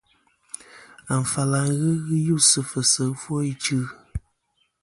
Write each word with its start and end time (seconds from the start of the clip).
Afal 1.15 1.51
a 1.59 1.61
ghɨ 1.79 1.91
ghɨ 2.23 2.33
us 2.39 2.45
sɨ 2.51 2.59
fɨsi 2.69 3.03
ɨfwo 3.11 3.35
ichɨ. 3.51 3.79